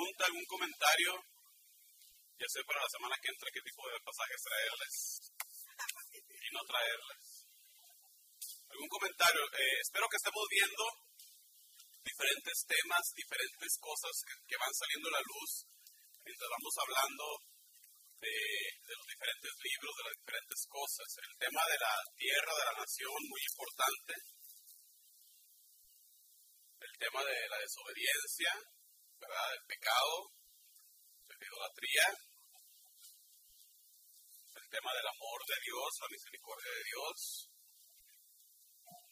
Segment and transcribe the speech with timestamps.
[0.00, 1.12] pregunta, algún comentario?
[2.40, 4.96] Ya sé para la semana que entra qué tipo de pasajes traerles
[6.40, 7.24] y no traerles.
[8.72, 9.44] ¿Algún comentario?
[9.44, 10.84] Eh, espero que estemos viendo
[12.00, 15.68] diferentes temas, diferentes cosas que, van saliendo a la luz
[16.24, 17.24] mientras vamos hablando
[18.24, 18.36] de,
[18.88, 21.08] de, los diferentes libros, de las diferentes cosas.
[21.28, 24.12] El tema de la tierra, de la nación, muy importante.
[26.88, 28.79] El tema de la desobediencia,
[29.20, 29.48] ¿verdad?
[29.52, 30.32] El pecado,
[31.28, 32.06] la idolatría.
[34.56, 37.16] El tema del amor de Dios, la misericordia de Dios.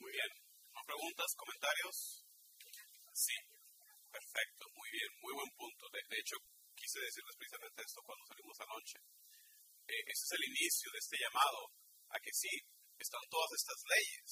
[0.00, 0.32] Muy bien.
[0.72, 2.24] ¿No preguntas, comentarios?
[3.12, 3.36] Sí,
[4.10, 5.84] perfecto, muy bien, muy buen punto.
[5.92, 6.36] De, hecho,
[6.74, 8.98] quise decirles precisamente esto cuando salimos anoche.
[9.88, 11.60] Eh, ese es el inicio de este llamado
[12.14, 12.54] a que sí,
[12.98, 14.30] están todas estas leyes,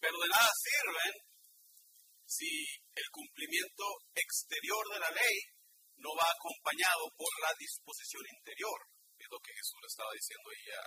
[0.00, 1.35] pero de nada sirven
[2.26, 2.50] si
[2.94, 5.36] el cumplimiento exterior de la ley
[5.96, 8.78] no va acompañado por la disposición interior.
[9.16, 10.84] Es lo que Jesús le estaba diciendo ahí a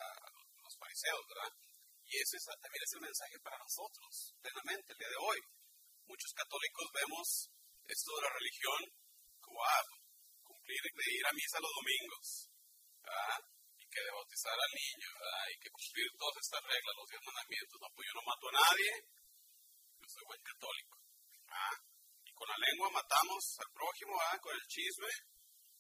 [0.61, 1.51] los fariseos, ¿verdad?
[2.05, 5.39] Y ese es, también es el mensaje para nosotros, plenamente, el día de hoy
[6.09, 7.53] muchos católicos vemos
[7.85, 8.81] esto de la religión
[9.45, 9.85] como ah,
[10.41, 12.49] cumplir de ir a misa los domingos
[13.77, 15.09] y que de bautizar al niño
[15.53, 17.77] y que cumplir todas estas reglas, los diez mandamientos.
[17.77, 18.91] No, pues yo no mato a nadie,
[20.01, 20.98] yo soy buen católico.
[22.25, 25.13] Y con la lengua matamos al prójimo, con el chisme,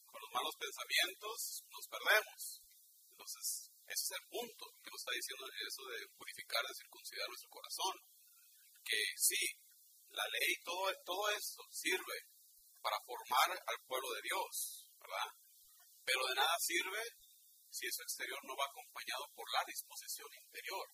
[0.05, 2.41] con los malos pensamientos, nos perdemos.
[3.11, 7.49] Entonces, ese es el punto que nos está diciendo eso de purificar, de circuncidar nuestro
[7.49, 7.95] corazón.
[8.83, 9.43] Que sí,
[10.09, 12.17] la ley, todo, todo esto sirve
[12.81, 15.29] para formar al pueblo de Dios, ¿verdad?
[16.05, 17.01] Pero de nada sirve
[17.69, 20.85] si ese exterior no va acompañado por la disposición interior.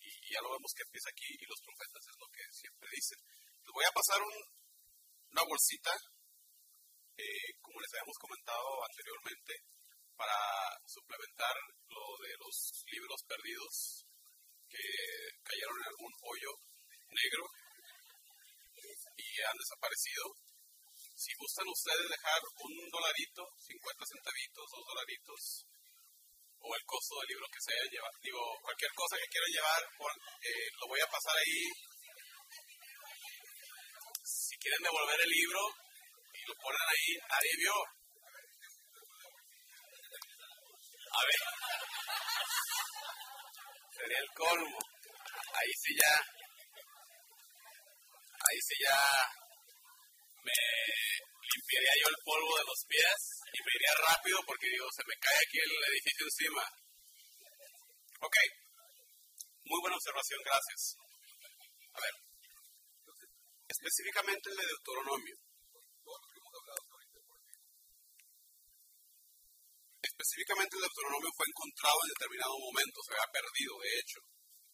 [0.00, 3.18] Y, ya lo vemos que empieza aquí y los profetas es lo que siempre dicen.
[3.68, 5.92] Les voy a pasar una bolsita,
[7.20, 9.52] eh, como les habíamos comentado anteriormente,
[10.16, 10.40] para
[10.88, 11.52] suplementar
[11.92, 12.56] lo de los
[12.88, 14.08] libros perdidos
[14.72, 14.88] que
[15.44, 16.52] cayeron en algún hoyo
[17.12, 17.44] negro
[19.20, 20.24] y han desaparecido.
[21.12, 25.40] Si gustan ustedes dejar un dolarito, 50 centavitos, dos dolaritos,
[26.56, 29.82] o el costo del libro que se haya llevado, digo, cualquier cosa que quieran llevar,
[29.84, 31.68] eh, lo voy a pasar ahí.
[34.28, 35.60] Si quieren devolver el libro
[36.36, 37.76] y lo ponen ahí, nadie vio.
[41.16, 41.40] A ver.
[43.96, 44.78] Sería el colmo.
[45.58, 46.12] Ahí sí ya
[48.48, 48.98] ahí sí ya
[50.44, 50.58] me
[51.52, 53.20] limpiaría yo el polvo de los pies
[53.52, 56.64] y me iría rápido porque digo, se me cae aquí el edificio encima.
[58.20, 58.36] Ok,
[59.64, 60.96] muy buena observación, gracias.
[61.92, 62.14] A ver,
[63.78, 65.36] específicamente el de Deuteronomio.
[70.02, 74.20] Específicamente el Deuteronomio fue encontrado en determinado momento, se había perdido, de hecho,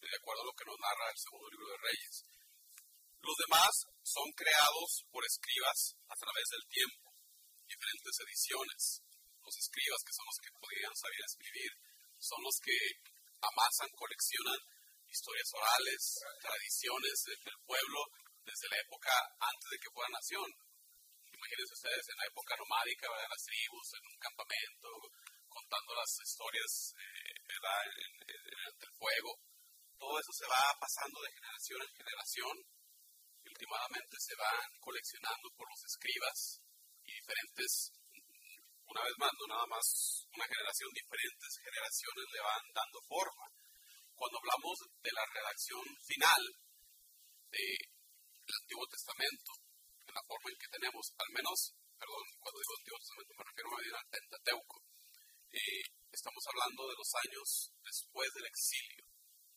[0.01, 2.17] de acuerdo a lo que nos narra el segundo libro de Reyes.
[3.21, 5.79] Los demás son creados por escribas
[6.09, 7.13] a través del tiempo,
[7.69, 9.05] diferentes ediciones.
[9.45, 11.73] Los escribas, que son los que podían saber escribir,
[12.17, 12.77] son los que
[13.45, 14.61] amasan, coleccionan
[15.09, 16.03] historias orales,
[16.41, 18.01] tradiciones del pueblo
[18.45, 20.49] desde la época antes de que fuera nación.
[21.33, 24.89] Imagínense ustedes en la época nomádica, de las tribus, en un campamento,
[25.49, 27.83] contando las historias eh, ¿verdad?
[28.01, 28.13] En,
[28.65, 29.31] el fuego.
[29.99, 32.55] Todo eso se va pasando de generación en generación
[33.55, 36.59] últimamente se van coleccionando por los escribas
[37.07, 37.93] y diferentes,
[38.91, 43.47] una vez más, no nada más una generación, diferentes generaciones le van dando forma.
[44.15, 46.43] Cuando hablamos de la redacción final
[48.45, 49.51] del Antiguo Testamento,
[50.05, 51.57] en la forma en que tenemos, al menos,
[51.97, 54.77] perdón, cuando digo Antiguo Testamento me refiero al Pentateuco,
[56.13, 57.47] estamos hablando de los años
[57.83, 59.05] después del exilio,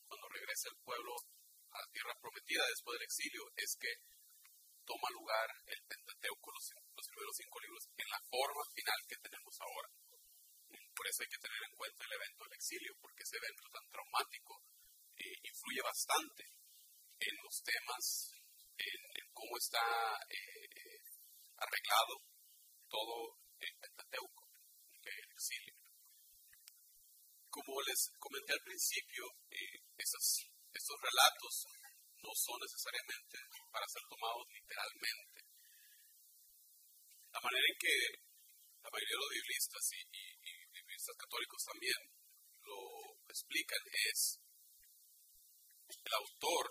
[0.08, 1.14] cuando regresa el pueblo
[1.72, 3.92] a la tierra prometida después del exilio es que
[4.88, 9.54] toma lugar el Pentateuco, los, los primeros cinco libros, en la forma final que tenemos
[9.60, 9.90] ahora.
[10.96, 13.86] Por eso hay que tener en cuenta el evento del exilio, porque ese evento tan
[13.92, 14.54] traumático
[15.20, 16.44] eh, influye bastante
[17.20, 18.04] en los temas,
[18.78, 19.02] en,
[19.34, 19.82] cómo está
[20.30, 21.02] eh,
[21.58, 22.14] arreglado
[22.88, 24.48] todo el Pentateuco,
[25.04, 25.76] el exilio.
[27.50, 30.48] Como les comenté al principio, eh, esas
[30.78, 31.66] estos relatos
[32.22, 33.38] no son necesariamente
[33.72, 35.42] para ser tomados literalmente.
[37.34, 37.96] La manera en que
[38.84, 40.02] la mayoría de los biblistas y,
[40.70, 42.00] biblistas católicos también
[42.62, 42.80] lo
[43.28, 43.84] explican
[44.14, 44.40] es
[45.90, 46.66] el autor,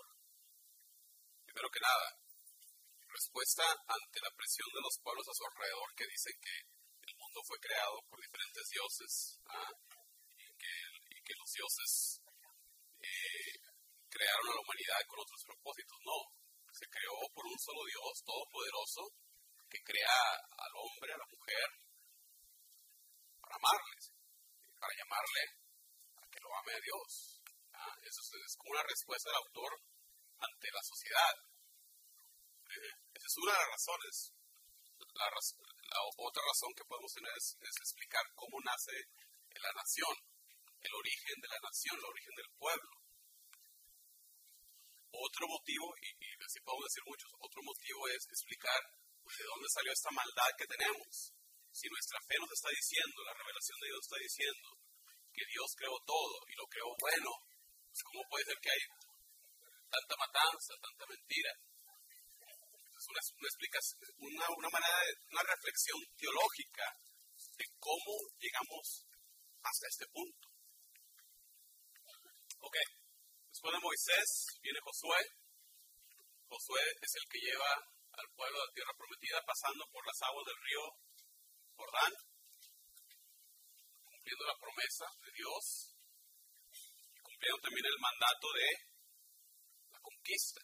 [1.57, 2.07] primero que nada,
[3.09, 6.53] respuesta ante la presión de los pueblos a su alrededor que dicen que
[7.01, 9.73] el mundo fue creado por diferentes dioses ¿ah?
[10.37, 12.21] y, que, los dioses
[13.01, 13.57] eh,
[14.05, 15.97] crearon a la humanidad con otros propósitos.
[16.05, 16.17] No,
[16.77, 19.01] se creó por un solo Dios todopoderoso
[19.65, 20.21] que crea
[20.61, 21.67] al hombre, a la mujer,
[23.41, 24.13] para amarles,
[24.77, 25.43] para llamarle
[26.21, 27.41] a que lo ame a Dios.
[27.81, 27.97] ¿ah?
[28.05, 29.96] Eso es como una respuesta del autor
[30.39, 31.35] ante la sociedad.
[32.67, 34.15] Esa es una de las razones.
[35.17, 35.27] La,
[36.17, 38.93] otra razón que podemos tener es, explicar cómo nace
[39.57, 40.13] la nación,
[40.81, 42.93] el origen de la nación, el origen del pueblo.
[45.09, 48.81] Otro motivo, y, así podemos decir muchos, otro motivo es explicar
[49.25, 51.33] de dónde salió esta maldad que tenemos.
[51.73, 54.67] Si nuestra fe nos está diciendo, la revelación de Dios está diciendo
[55.33, 57.29] que Dios creó todo y lo creó bueno,
[57.89, 58.83] pues ¿cómo puede ser que hay
[59.89, 61.51] tanta matanza, tanta mentira?
[63.07, 66.85] una, una explicación, una, una manera de, una reflexión teológica
[67.57, 69.05] de cómo llegamos
[69.61, 70.47] hasta este punto.
[72.59, 72.77] Ok,
[73.47, 74.29] después de Moisés
[74.61, 75.21] viene Josué.
[76.49, 77.71] Josué es el que lleva
[78.17, 80.83] al pueblo de la tierra prometida pasando por las aguas del río
[81.77, 82.13] Jordán,
[84.03, 85.63] cumpliendo la promesa de Dios
[87.13, 88.96] y cumpliendo también el mandato de
[90.27, 90.59] la conquista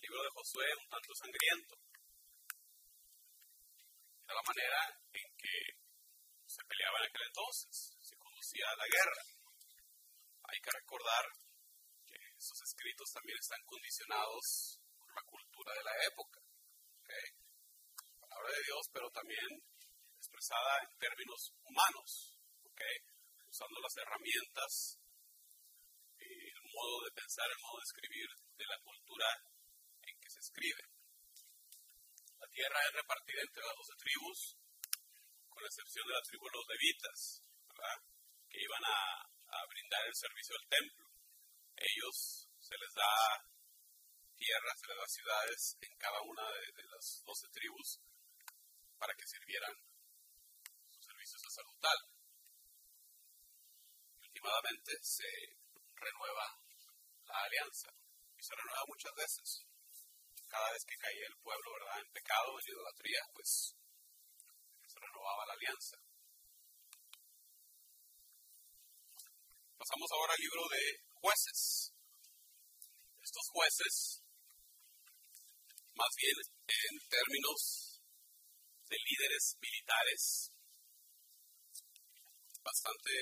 [0.00, 1.76] libro de Josué un tanto sangriento.
[4.24, 4.80] De la manera
[5.12, 5.56] en que
[6.48, 9.22] se peleaba en aquel entonces, se conducía a la guerra.
[10.48, 11.24] Hay que recordar
[12.08, 16.40] que esos escritos también están condicionados por la cultura de la época.
[18.18, 19.50] Palabra de Dios, pero también
[20.16, 22.40] expresada en términos humanos,
[23.46, 24.99] usando las herramientas, el
[26.72, 29.28] modo de pensar, el modo de escribir de la cultura
[30.40, 30.82] escribe.
[32.40, 34.56] La tierra es repartida entre las doce tribus,
[35.48, 37.18] con la excepción de la tribu de los levitas,
[38.48, 39.28] que iban a,
[39.68, 41.06] brindar el servicio del templo.
[41.76, 43.12] Ellos se les da
[44.34, 48.00] tierra, se les da ciudades en cada una de, las doce tribus
[48.98, 49.74] para que sirvieran
[50.88, 51.98] su servicio sacerdotal.
[54.22, 55.59] últimamente se
[56.00, 56.46] renueva
[57.24, 57.88] la alianza
[58.36, 59.70] y se renueva muchas veces
[60.50, 62.02] cada vez que caía el pueblo, ¿verdad?
[62.02, 63.76] En pecado, en idolatría, pues
[64.90, 65.96] se renovaba la alianza.
[69.78, 70.82] Pasamos ahora al libro de
[71.22, 71.94] jueces.
[73.22, 74.22] Estos jueces,
[75.94, 76.36] más bien
[76.66, 78.02] en términos
[78.90, 80.52] de líderes militares,
[82.64, 83.12] bastante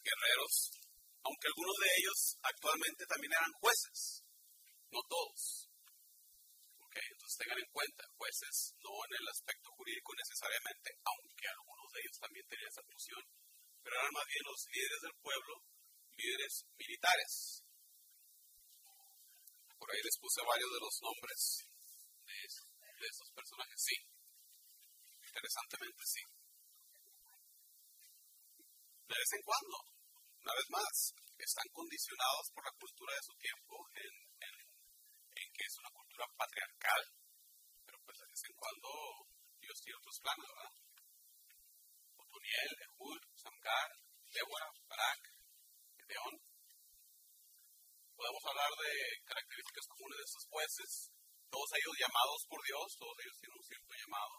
[0.00, 0.70] guerreros,
[1.26, 4.22] aunque algunos de ellos actualmente también eran jueces,
[4.94, 5.66] no todos
[6.96, 12.18] entonces tengan en cuenta, jueces no en el aspecto jurídico necesariamente, aunque algunos de ellos
[12.18, 13.22] también tenían esa función,
[13.82, 15.54] pero eran más bien los líderes del pueblo,
[16.16, 17.32] líderes militares.
[19.76, 21.40] Por ahí les puse varios de los nombres
[22.24, 23.96] de, de esos personajes, sí.
[25.20, 26.22] Interesantemente, sí.
[29.06, 29.76] De vez en cuando,
[30.46, 30.94] una vez más,
[31.42, 34.14] están condicionados por la cultura de su tiempo en,
[35.34, 37.02] que es una cultura patriarcal,
[37.82, 38.88] pero pues de vez en cuando
[39.58, 40.74] Dios tiene otros planes, ¿verdad?
[42.14, 43.90] Otoniel, Ehud, Samgar,
[44.30, 45.22] Débora, Barak,
[45.98, 46.34] Gedeón.
[48.14, 48.92] Podemos hablar de
[49.26, 50.90] características comunes de estos jueces,
[51.50, 54.34] todos ellos llamados por Dios, todos ellos tienen un cierto llamado,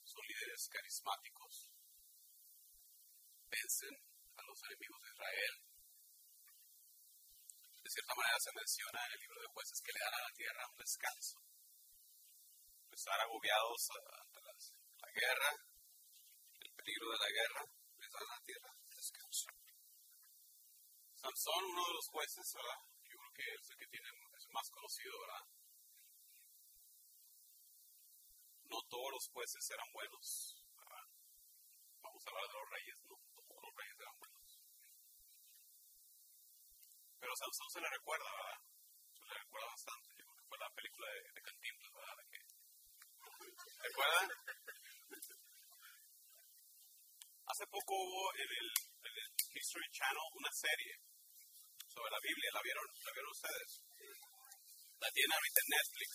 [0.00, 1.52] son líderes carismáticos,
[3.52, 5.54] vencen a los enemigos de Israel,
[7.82, 10.34] de cierta manera se menciona en el libro de jueces que le dan a la
[10.34, 11.36] tierra un descanso.
[12.92, 15.50] Estar agobiados ante la guerra,
[16.60, 17.62] el peligro de la guerra,
[17.98, 19.46] les dan a la tierra un descanso.
[21.16, 22.80] Sansón, uno de los jueces, ¿verdad?
[23.04, 25.44] Yo creo que es el que tiene, es más conocido, ¿verdad?
[28.70, 31.06] No todos los jueces eran buenos, ¿verdad?
[32.00, 34.32] Vamos a hablar de los reyes, no todos los reyes eran buenos.
[37.22, 38.58] Pero Sansón se le recuerda, ¿verdad?
[39.14, 40.10] Se le recuerda bastante.
[40.18, 42.16] Yo creo que fue la película de, de Cantinflas, ¿verdad?
[42.18, 42.38] De que,
[43.78, 44.26] ¿Recuerdan?
[47.46, 48.68] Hace poco hubo en el,
[49.06, 50.98] en History Channel una serie
[51.86, 52.50] sobre la Biblia.
[52.58, 53.70] ¿La vieron, ¿La vieron ustedes?
[54.98, 56.10] La tienen ahorita en Netflix.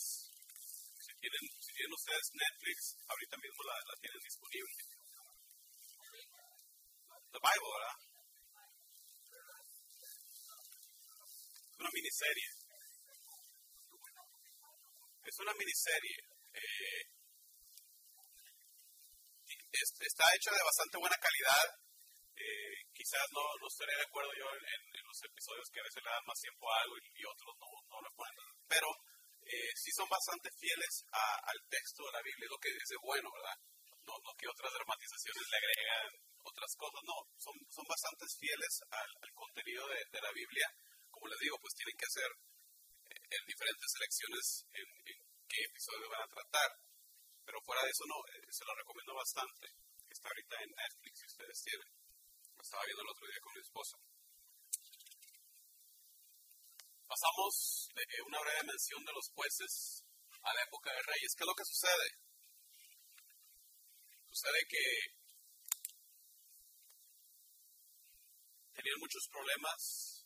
[1.07, 4.75] Si tienen, si tienen ustedes Netflix, ahorita mismo la, la tienen disponible.
[7.31, 8.06] The Bible, ¿verdad?
[11.79, 12.47] Una miniserie.
[15.27, 16.17] es una miniserie.
[16.53, 17.03] Eh,
[19.77, 21.67] está hecha de bastante buena calidad.
[22.37, 26.09] Eh, quizás no, no estaré de acuerdo yo en, los episodios que a veces le
[26.09, 28.35] dan más tiempo a algo y, otros no, no lo ponen.
[28.67, 28.87] Pero
[29.43, 33.57] eh, sí son bastante fieles al texto de la Biblia, lo que dice bueno, ¿verdad?
[34.07, 36.11] No, no que otras dramatizaciones le agregan
[36.47, 40.67] otras cosas, no, son, son bastante fieles al, contenido de, la Biblia.
[41.17, 42.29] Como les digo, pues tienen que hacer
[43.09, 44.85] en diferentes selecciones en,
[45.49, 46.69] qué episodio van a tratar.
[47.41, 49.65] Pero fuera de eso, no, eh, se lo recomiendo bastante.
[50.13, 51.89] Está ahorita en Netflix, si ustedes tienen.
[52.53, 53.97] Lo estaba viendo el otro día con mi esposa.
[57.09, 57.53] Pasamos
[57.97, 60.05] de una breve mención de los jueces
[60.43, 61.33] a la época de reyes.
[61.33, 62.07] ¿Qué es lo que sucede?
[64.29, 64.85] Sucede que
[68.77, 70.16] tenían muchos problemas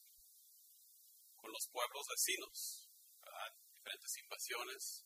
[1.42, 2.92] con los pueblos vecinos
[3.82, 5.06] diferentes invasiones,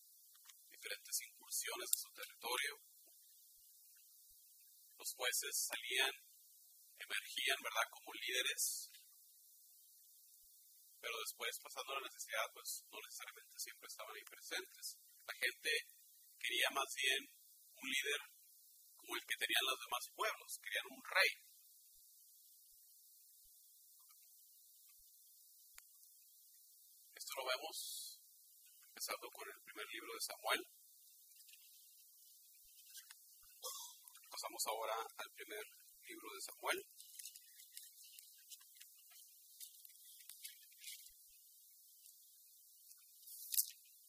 [0.69, 2.73] diferentes incursiones a su territorio.
[4.99, 6.11] Los jueces salían,
[6.99, 8.91] emergían, ¿verdad?, como líderes,
[10.99, 14.97] pero después, pasando la necesidad, pues no necesariamente siempre estaban ahí presentes.
[15.25, 15.71] La gente
[16.39, 17.21] quería más bien
[17.77, 18.21] un líder
[18.97, 21.44] como el que tenían los demás pueblos, querían un rey.
[27.35, 28.19] Lo vemos
[28.87, 30.61] empezando con el primer libro de Samuel.
[34.31, 35.65] Pasamos ahora al primer
[36.07, 36.79] libro de Samuel.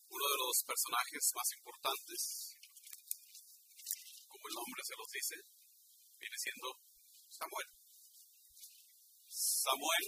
[0.07, 2.21] Uno de los personajes más importantes,
[4.31, 5.37] como el nombre se los dice,
[6.19, 6.69] viene siendo
[7.27, 7.67] Samuel.
[9.29, 10.07] Samuel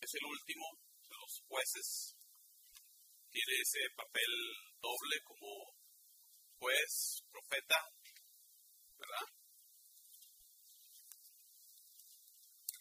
[0.00, 0.83] es el último
[1.48, 2.16] jueces
[3.30, 4.30] tiene ese papel
[4.80, 5.74] doble como
[6.58, 7.78] juez, profeta,
[8.96, 9.26] ¿verdad?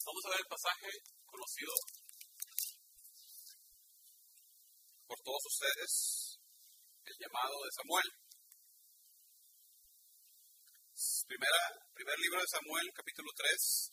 [0.05, 0.89] Vamos a ver el pasaje
[1.25, 1.73] conocido
[5.07, 6.39] por todos ustedes,
[7.05, 8.09] el llamado de Samuel.
[11.25, 11.61] Primera,
[11.95, 13.89] primer libro de Samuel, capítulo 3,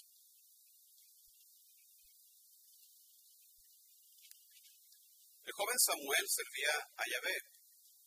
[5.61, 7.37] joven Samuel servía a Yahvé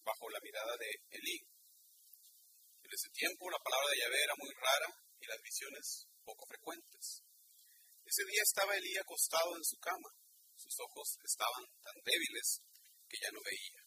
[0.01, 1.38] bajo la mirada de Elí.
[2.81, 4.89] En ese tiempo la palabra de Yahvé era muy rara
[5.22, 7.22] y las visiones poco frecuentes.
[8.10, 10.10] Ese día estaba Elí acostado en su cama.
[10.57, 12.65] Sus ojos estaban tan débiles
[13.05, 13.81] que ya no veía.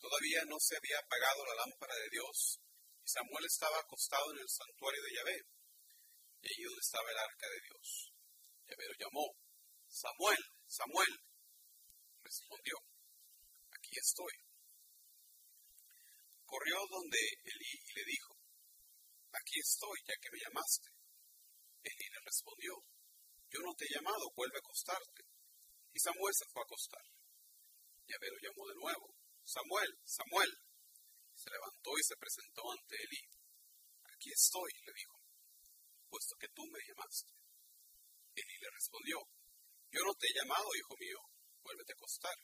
[0.00, 2.64] Todavía no se había apagado la lámpara de Dios
[3.04, 5.38] y Samuel estaba acostado en el santuario de Yahvé,
[6.40, 7.86] y allí donde estaba el arca de Dios.
[8.72, 9.26] Yahvé lo llamó,
[9.88, 11.12] Samuel, Samuel
[12.28, 12.76] respondió,
[13.72, 14.34] aquí estoy.
[16.44, 18.36] Corrió donde Elí y le dijo,
[19.32, 20.88] aquí estoy, ya que me llamaste.
[21.84, 22.72] Elí le respondió,
[23.48, 25.24] yo no te he llamado, vuelve a acostarte.
[25.92, 27.04] Y Samuel se fue a acostar.
[28.08, 29.06] Yahvé lo llamó de nuevo,
[29.44, 30.52] Samuel, Samuel.
[31.34, 33.22] Se levantó y se presentó ante Elí.
[34.12, 35.16] Aquí estoy, le dijo,
[36.08, 37.32] puesto que tú me llamaste.
[38.36, 39.16] Elí le respondió,
[39.92, 41.20] yo no te he llamado, hijo mío,
[41.68, 42.36] vuélvete a acostar.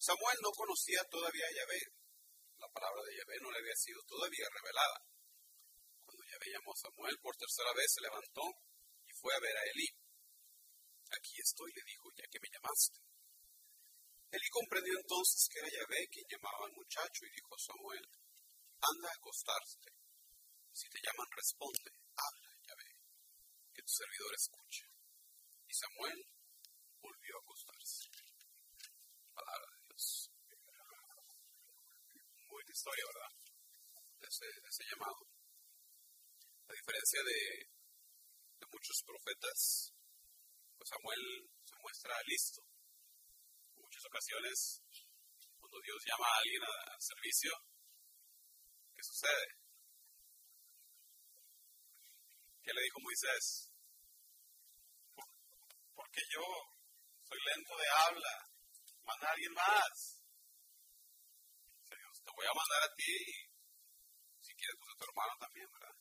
[0.00, 1.80] Samuel no conocía todavía a Yahvé.
[2.56, 4.98] La palabra de Yahvé no le había sido todavía revelada.
[6.04, 8.44] Cuando Yahvé llamó a Samuel por tercera vez, se levantó
[9.04, 9.88] y fue a ver a Elí.
[11.12, 12.96] Aquí estoy, le dijo, ya que me llamaste.
[14.30, 18.04] Elí comprendió entonces que era Yahvé quien llamaba al muchacho y dijo a Samuel,
[18.80, 19.90] anda a acostarte.
[20.72, 22.88] Si te llaman, responde, habla, Yahvé,
[23.74, 24.86] que tu servidor escuche.
[25.66, 26.18] Y Samuel
[27.02, 28.08] volvió a acostarse.
[29.34, 30.30] Palabra de Dios.
[32.70, 33.32] Historia, ¿verdad?
[34.20, 35.26] De ese, llamado.
[36.68, 37.66] A diferencia de,
[38.62, 39.90] de muchos profetas,
[40.78, 42.62] pues Samuel se muestra listo.
[43.74, 44.82] En muchas ocasiones,
[45.58, 47.50] cuando Dios llama a alguien al servicio,
[48.94, 49.46] ¿qué sucede?
[52.62, 53.72] ¿Qué le dijo Moisés?
[55.96, 56.46] Porque yo
[57.26, 58.34] soy lento de habla,
[59.02, 60.19] manda a alguien más.
[62.34, 65.96] Voy a mandar a ti y si quieres pues a tu hermano también, ¿verdad?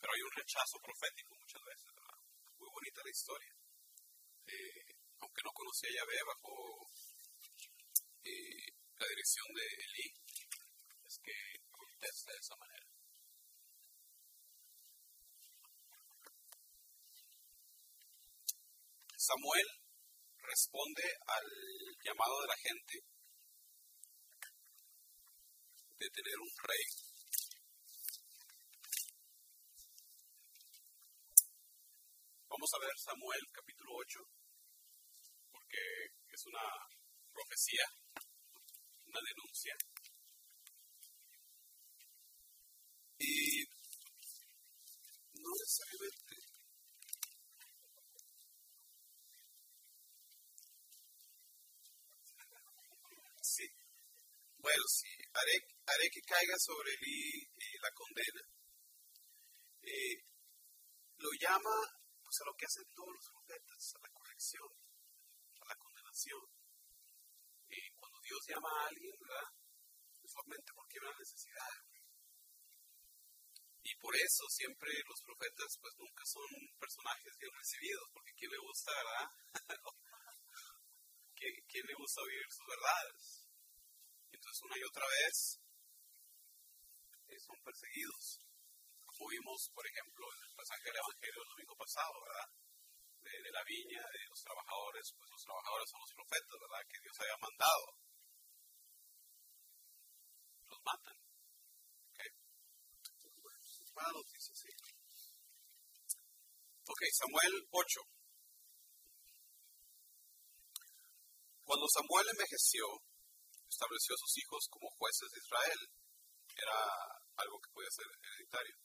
[0.00, 2.18] Pero hay un rechazo profético muchas veces, ¿verdad?
[2.58, 3.52] Muy bonita la historia.
[4.46, 4.88] Eh,
[5.20, 6.54] aunque no conocía a Yahvé bajo
[8.24, 8.66] eh,
[8.98, 10.06] la dirección de Elí,
[11.04, 11.34] es que
[11.70, 12.86] contesta de esa manera.
[19.18, 19.68] Samuel
[20.40, 21.46] responde al
[22.00, 23.17] llamado de la gente
[26.00, 26.84] un rey.
[32.48, 34.20] Vamos a ver Samuel capítulo 8,
[35.50, 35.78] porque
[36.30, 36.62] es una
[37.32, 37.84] profecía,
[39.06, 39.74] una denuncia.
[43.18, 43.64] Y
[45.34, 46.36] no necesariamente
[53.42, 53.64] Sí.
[54.58, 58.42] Bueno, sí, haré, haré que caiga sobre él la condena.
[59.82, 60.16] Eh,
[61.16, 61.76] lo llama
[62.22, 64.68] pues, a lo que hacen todos los profetas, a la corrección,
[65.60, 66.44] a la condenación.
[67.68, 69.48] Y cuando Dios llama a alguien, ¿verdad?
[70.22, 71.74] Usualmente porque hay una necesidad.
[73.88, 76.44] Y por eso siempre los profetas pues nunca son
[76.78, 79.26] personajes bien recibidos, porque ¿quién le gusta, verdad?
[81.38, 83.46] ¿Quién, le gusta oír sus verdades?
[84.28, 85.60] Entonces una y otra vez
[87.28, 88.40] eh, son perseguidos.
[89.04, 92.48] Como vimos, por ejemplo, en el pasaje del Evangelio del domingo pasado, ¿verdad?
[93.18, 96.82] De, la viña, de los trabajadores, pues los trabajadores son los profetas, ¿verdad?
[96.88, 97.84] Que Dios había mandado.
[100.68, 101.16] Los matan.
[102.08, 102.20] ¿Ok?
[106.88, 108.00] Ok, Samuel 8.
[111.68, 112.86] Cuando Samuel envejeció,
[113.68, 115.80] estableció a sus hijos como jueces de Israel.
[116.56, 118.76] Era algo que podía ser hereditario.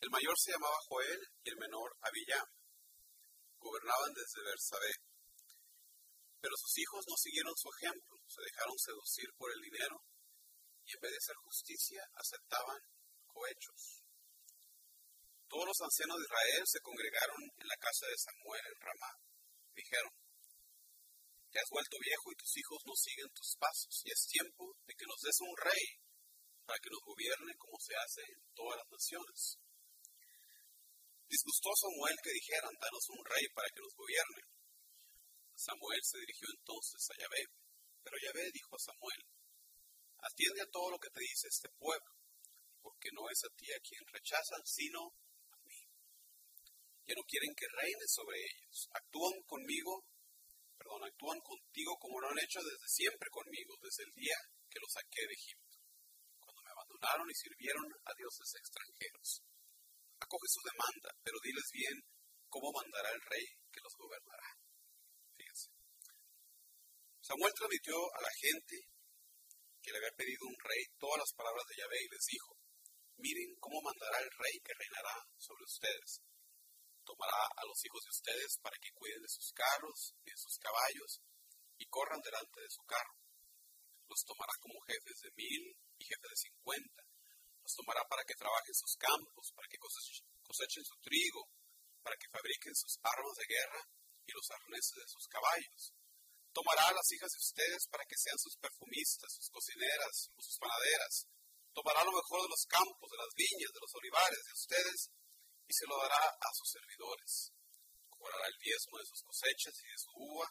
[0.00, 2.40] El mayor se llamaba Joel y el menor Abiyá.
[3.58, 4.92] Gobernaban desde Bersabé.
[6.40, 10.00] Pero sus hijos no siguieron su ejemplo, se dejaron seducir por el dinero
[10.86, 12.80] y en vez de hacer justicia aceptaban
[13.28, 14.00] cohechos.
[15.46, 19.12] Todos los ancianos de Israel se congregaron en la casa de Samuel en Ramá.
[19.74, 20.12] Dijeron,
[21.50, 24.94] te has vuelto viejo y tus hijos no siguen tus pasos, y es tiempo de
[24.94, 25.84] que nos des un rey
[26.70, 29.58] para que nos gobierne como se hace en todas las naciones.
[31.26, 34.42] Disgustó Samuel que dijeran, danos un rey para que nos gobierne.
[35.50, 37.42] Samuel se dirigió entonces a Yahvé,
[38.06, 39.18] pero Yahvé dijo a Samuel,
[40.22, 42.14] atiende a todo lo que te dice este pueblo,
[42.78, 45.10] porque no es a ti a quien rechazan, sino
[45.50, 45.80] a mí.
[47.02, 48.86] Que no quieren que reine sobre ellos.
[48.94, 50.06] Actúan conmigo
[50.78, 54.38] perdón, actúan contigo como lo han hecho desde siempre conmigo, desde el día
[54.70, 55.69] que los saqué de Egipto,
[57.00, 59.42] y sirvieron a dioses extranjeros.
[60.20, 61.96] Acoge su demanda, pero diles bien
[62.48, 64.48] cómo mandará el rey que los gobernará.
[65.36, 65.70] Fíjense.
[67.20, 68.76] Samuel transmitió a la gente
[69.80, 72.52] que le había pedido un rey todas las palabras de Yahvé y les dijo,
[73.16, 76.20] miren cómo mandará el rey que reinará sobre ustedes
[77.10, 80.56] tomará a los hijos de ustedes para que cuiden de sus carros y de sus
[80.58, 81.20] caballos
[81.78, 83.18] y corran delante de su carro.
[84.06, 85.64] Los tomará como jefes de mil
[86.00, 87.02] y jefes de cincuenta.
[87.60, 91.44] Los tomará para que trabajen sus campos, para que cosechen, su trigo,
[92.00, 93.82] para que fabriquen sus armas de guerra
[94.24, 95.92] y los arneses de sus caballos.
[96.50, 100.56] Tomará a las hijas de ustedes para que sean sus perfumistas, sus cocineras o sus
[100.58, 101.28] panaderas.
[101.70, 105.00] Tomará lo mejor de los campos, de las viñas, de los olivares de ustedes
[105.70, 107.54] y se lo dará a sus servidores.
[108.10, 110.48] Cobrará el diezmo de sus cosechas y de su uva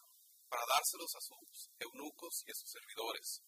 [0.48, 3.44] para dárselos a sus eunucos y a sus servidores.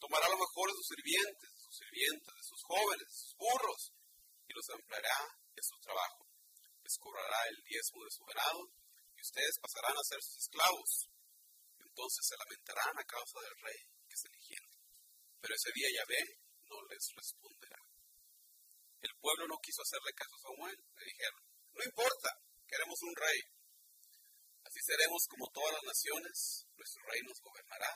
[0.00, 3.92] Tomará lo mejor de sus sirvientes, de sus sirvientes, de sus jóvenes, de sus burros,
[4.48, 5.18] y los empleará
[5.54, 6.26] en su trabajo.
[6.82, 8.64] Les cobrará el diezmo de su ganado,
[9.14, 10.90] y ustedes pasarán a ser sus esclavos.
[11.78, 14.72] Entonces se lamentarán a causa del rey que se eligieron.
[15.40, 17.78] Pero ese día Yahvé no les responderá.
[19.02, 20.78] El pueblo no quiso hacerle caso a Samuel.
[20.96, 21.40] Le dijeron,
[21.76, 22.30] no importa,
[22.66, 23.40] queremos un rey.
[24.64, 27.92] Así seremos como todas las naciones, nuestro rey nos gobernará,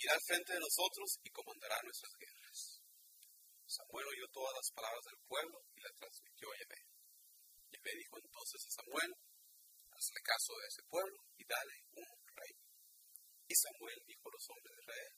[0.00, 2.80] irá al frente de nosotros y comandará nuestras guerras.
[3.68, 6.80] Samuel oyó todas las palabras del pueblo y las transmitió a Yahvé.
[7.70, 9.10] Yahvé dijo entonces a Samuel,
[9.92, 12.54] hazle caso de ese pueblo y dale un rey.
[13.46, 15.14] Y Samuel dijo a los hombres de Israel,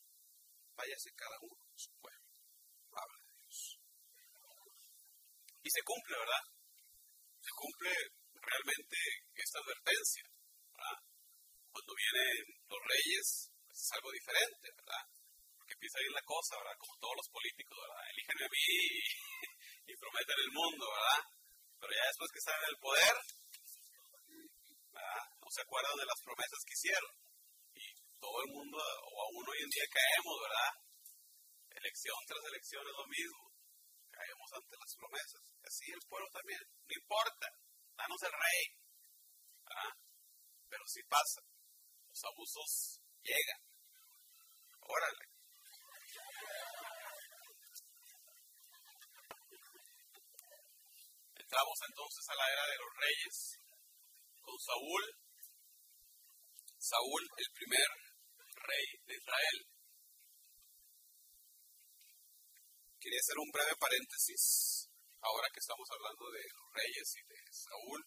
[0.76, 2.26] váyase cada uno a su pueblo.
[2.92, 3.22] Habla
[5.62, 6.44] y se cumple, ¿verdad?
[7.38, 7.92] Se cumple
[8.34, 8.98] realmente
[9.34, 10.24] esta advertencia,
[10.74, 10.98] ¿verdad?
[11.70, 15.04] Cuando vienen los reyes, pues es algo diferente, ¿verdad?
[15.56, 16.76] Porque empieza a ir la cosa, ¿verdad?
[16.76, 18.04] Como todos los políticos, ¿verdad?
[18.12, 18.64] Eligen a mí
[19.88, 21.22] y, prometen el mundo, ¿verdad?
[21.80, 23.14] Pero ya después que están en el poder,
[24.92, 25.24] ¿verdad?
[25.40, 27.12] No se acuerdan de las promesas que hicieron.
[27.72, 27.84] Y
[28.20, 30.72] todo el mundo, o aún hoy en día caemos, ¿verdad?
[31.80, 33.52] Elección tras elección es lo mismo
[34.12, 35.42] caemos ante las promesas.
[35.64, 36.60] Así el pueblo también.
[36.60, 37.48] No importa,
[37.96, 38.62] danos el rey.
[39.72, 39.92] ¿Ah?
[40.68, 41.40] Pero si pasa,
[42.12, 43.56] los abusos llega.
[44.82, 45.24] Órale.
[51.38, 53.36] Entramos entonces a la era de los reyes
[54.40, 55.04] con Saúl.
[56.78, 57.88] Saúl, el primer
[58.56, 59.58] rey de Israel.
[62.98, 64.88] Quería hacer un breve paréntesis,
[65.20, 68.00] ahora que estamos hablando de los reyes y de Saúl.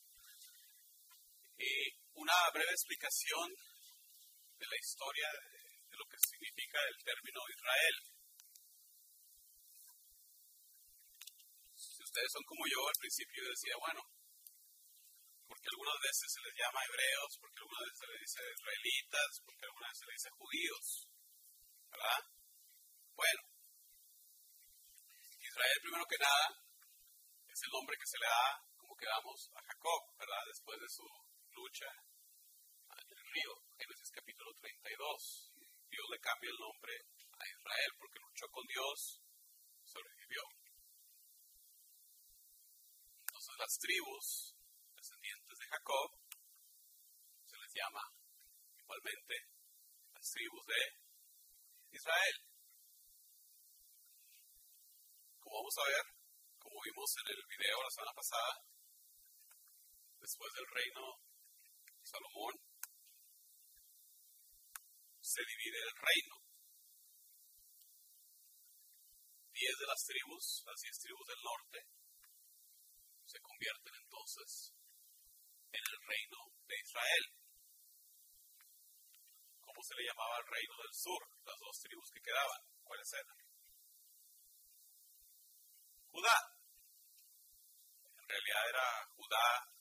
[1.58, 3.48] Eh, una breve explicación
[4.58, 5.30] de la historia
[5.90, 8.16] de lo que significa el término Israel.
[12.16, 14.00] ustedes son como yo, al principio decía, bueno,
[15.52, 19.66] porque algunas veces se les llama hebreos, porque algunas veces se les dice israelitas, porque
[19.68, 20.86] algunas veces se les dice judíos,
[21.92, 22.22] ¿verdad?
[23.20, 23.42] Bueno,
[25.44, 26.46] Israel primero que nada
[27.52, 28.48] es el nombre que se le da,
[28.80, 30.44] como quedamos, a Jacob, ¿verdad?
[30.48, 31.08] Después de su
[31.52, 31.92] lucha
[32.96, 33.65] en el río,
[34.16, 35.52] capítulo 32.
[35.92, 36.94] Dios le cambia el nombre
[37.36, 39.20] a Israel porque luchó con Dios,
[39.84, 40.42] sobrevivió
[43.58, 44.54] las tribus
[44.96, 46.10] descendientes de Jacob
[47.46, 48.04] se les llama
[48.78, 49.36] igualmente
[50.14, 50.82] las tribus de
[51.96, 52.38] Israel.
[55.40, 56.06] Como vamos a ver,
[56.60, 58.54] como vimos en el video la semana pasada,
[60.20, 61.04] después del reino
[61.96, 62.54] de Salomón,
[65.26, 66.36] se divide el reino.
[69.50, 71.80] Diez de las tribus, las diez tribus del norte,
[73.26, 74.76] se convierten entonces
[75.74, 77.26] en el reino de Israel.
[79.66, 81.22] ¿Cómo se le llamaba el reino del sur?
[81.42, 82.62] Las dos tribus que quedaban.
[82.86, 83.38] ¿Cuáles eran?
[86.14, 86.38] Judá.
[88.14, 89.75] En realidad era Judá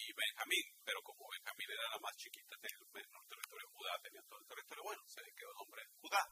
[0.00, 4.22] y Benjamín, pero como Benjamín era la más chiquita, tenía el menor territorio, Judá tenía
[4.24, 6.24] todo el territorio, bueno, se le quedó el nombre Judá.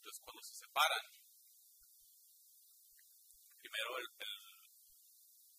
[0.00, 1.04] Entonces cuando se separan,
[3.60, 4.08] primero el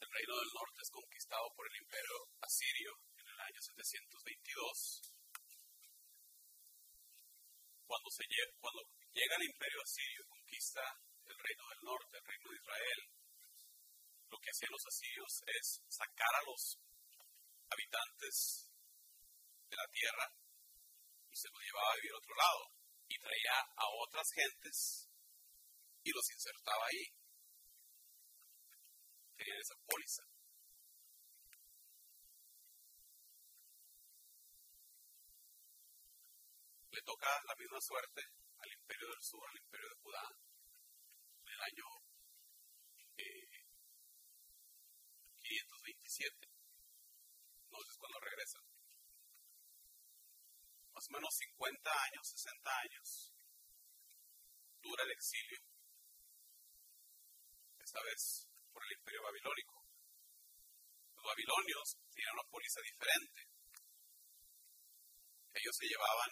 [0.10, 5.14] reino del norte es conquistado por el imperio asirio en el año 722.
[7.86, 8.24] Cuando, se
[8.60, 8.82] cuando
[9.14, 10.82] llega el imperio asirio y conquista
[11.26, 13.19] el reino del norte, el reino de Israel,
[14.30, 16.80] lo que hacían los asirios es sacar a los
[17.70, 18.70] habitantes
[19.70, 20.26] de la tierra
[21.30, 22.62] y se los llevaba a vivir a otro lado
[23.08, 25.10] y traía a otras gentes
[26.04, 27.20] y los insertaba ahí
[29.40, 30.24] tenían esa póliza.
[36.92, 38.22] Le toca la misma suerte
[38.60, 40.26] al imperio del sur, al imperio de Judá,
[41.46, 41.99] en el año
[45.50, 46.46] 527.
[46.46, 46.50] Eh,
[47.72, 48.62] no sé cuándo regresan.
[50.94, 53.34] Más o menos 50 años, 60 años
[54.82, 55.60] dura el exilio.
[57.80, 59.76] Esta vez por el imperio babilónico.
[61.18, 63.42] Los babilonios tenían una póliza diferente.
[65.54, 66.32] Ellos se llevaban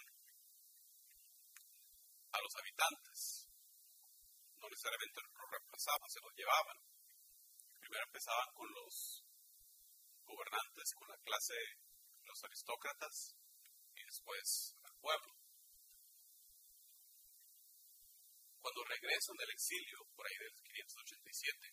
[2.30, 3.50] a los habitantes.
[4.62, 6.87] No necesariamente los reemplazaban, se los llevaban.
[7.88, 9.24] Primero empezaban con los
[10.28, 11.56] gobernantes, con la clase,
[12.28, 13.32] los aristócratas,
[13.96, 15.32] y después al pueblo.
[18.60, 21.72] Cuando regresan del exilio, por ahí del 587,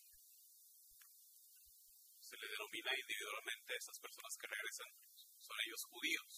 [2.16, 4.88] se le denomina individualmente a esas personas que regresan,
[5.36, 6.32] son ellos judíos,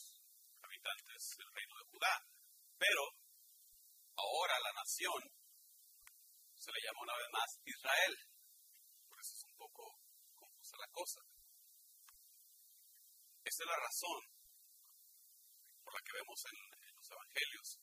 [0.58, 2.14] habitantes del reino de Judá.
[2.82, 3.02] Pero
[4.18, 5.22] ahora la nación
[6.58, 8.14] se le llama una vez más Israel.
[9.06, 9.98] Por eso es un poco
[10.34, 11.20] confusa la cosa.
[13.44, 14.22] Esa es la razón
[15.82, 16.58] por la que vemos en,
[16.94, 17.80] los evangelios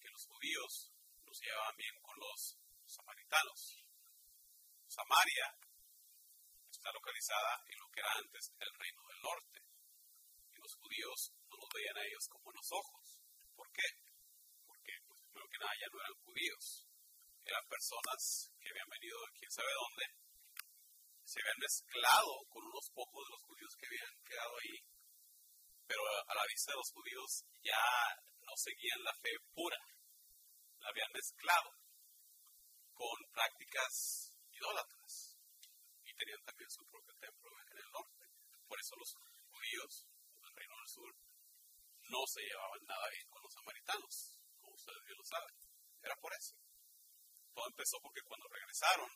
[0.00, 0.92] que los judíos
[1.24, 3.84] los llevaban bien con los samaritanos.
[4.86, 5.48] Samaria
[6.70, 9.58] está localizada en lo que era antes el reino del norte.
[10.52, 13.22] Y los judíos no los veían a ellos como los ojos.
[13.56, 13.88] ¿Por qué?
[14.66, 16.86] Porque, pues, primero que nada, ya no eran judíos.
[17.44, 20.23] Eran personas que habían venido de quién sabe dónde.
[21.64, 24.76] Mezclado con unos pocos de los judíos que habían quedado ahí.
[25.88, 27.30] Pero a la vista de los judíos
[27.64, 27.88] ya
[28.44, 29.80] no seguían la fe pura.
[30.80, 31.70] La habían mezclado
[32.92, 35.34] con prácticas idólatras
[36.16, 38.24] tenían también su propio templo en el norte.
[38.66, 40.06] Por eso los judíos
[40.40, 41.12] del reino del sur
[42.10, 44.14] no se llevaban nada bien con los samaritanos,
[44.60, 45.54] como ustedes bien lo saben.
[46.02, 46.54] Era por eso.
[47.54, 49.10] Todo empezó porque cuando regresaron,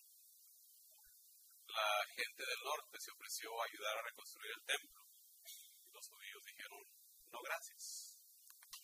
[1.68, 5.02] la gente del norte se ofreció a ayudar a reconstruir el templo.
[5.44, 6.80] Y los judíos dijeron,
[7.32, 8.18] no gracias,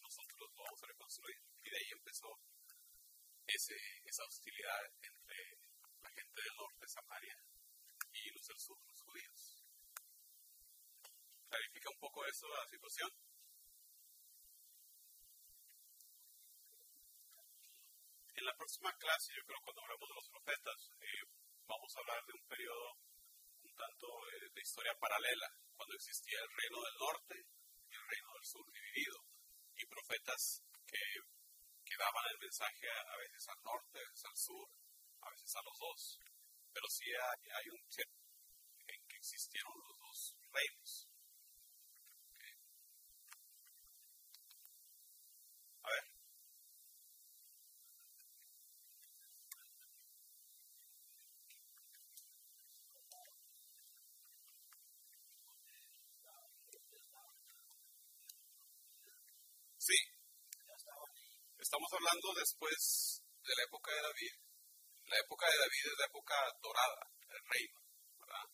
[0.00, 1.38] nosotros lo vamos a reconstruir.
[1.62, 2.28] Y de ahí empezó
[3.46, 5.36] ese, esa hostilidad entre
[6.02, 7.36] la gente del norte, Samaria,
[8.12, 9.64] y los del sur, los judíos.
[11.48, 13.10] ¿Clarifica un poco eso la situación?
[18.34, 22.20] En la próxima clase, yo creo cuando hablemos de los profetas, eh, vamos a hablar
[22.26, 22.98] de un periodo
[23.64, 27.34] un tanto eh, de historia paralela, cuando existía el reino del norte
[27.88, 29.16] y el reino del sur dividido,
[29.74, 31.00] y profetas que,
[31.94, 34.66] daban el mensaje a, veces al norte, a veces al sur,
[35.22, 36.18] a veces a los dos.
[36.74, 38.18] Pero sí hay un tiempo
[38.88, 41.13] en que existieron los dos reinos.
[59.84, 60.00] Sí.
[61.60, 64.34] Estamos hablando después de la época de David.
[65.12, 67.78] La época de David es la época dorada del reino,
[68.16, 68.48] ¿verdad?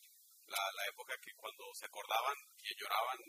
[0.51, 3.21] La época que cuando se acordaban y lloraban